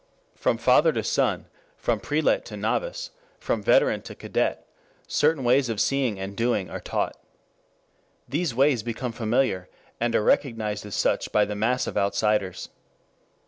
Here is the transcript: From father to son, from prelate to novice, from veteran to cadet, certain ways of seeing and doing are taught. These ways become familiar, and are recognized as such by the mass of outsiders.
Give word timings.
From 0.33 0.57
father 0.57 0.91
to 0.93 1.03
son, 1.03 1.45
from 1.77 1.99
prelate 1.99 2.43
to 2.45 2.57
novice, 2.57 3.11
from 3.39 3.61
veteran 3.61 4.01
to 4.01 4.15
cadet, 4.15 4.65
certain 5.05 5.43
ways 5.43 5.69
of 5.69 5.79
seeing 5.79 6.19
and 6.19 6.35
doing 6.35 6.71
are 6.71 6.79
taught. 6.79 7.15
These 8.27 8.55
ways 8.55 8.81
become 8.81 9.11
familiar, 9.11 9.69
and 9.99 10.15
are 10.15 10.23
recognized 10.23 10.87
as 10.87 10.95
such 10.95 11.31
by 11.31 11.45
the 11.45 11.53
mass 11.53 11.85
of 11.85 11.97
outsiders. 11.97 12.69